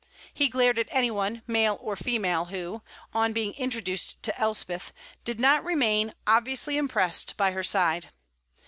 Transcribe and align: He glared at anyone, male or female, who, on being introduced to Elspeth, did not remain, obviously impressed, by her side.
He 0.33 0.49
glared 0.49 0.79
at 0.79 0.87
anyone, 0.89 1.43
male 1.45 1.77
or 1.79 1.95
female, 1.95 2.45
who, 2.45 2.81
on 3.13 3.33
being 3.33 3.53
introduced 3.53 4.23
to 4.23 4.39
Elspeth, 4.39 4.91
did 5.23 5.39
not 5.39 5.63
remain, 5.63 6.11
obviously 6.25 6.75
impressed, 6.75 7.37
by 7.37 7.51
her 7.51 7.63
side. 7.63 8.09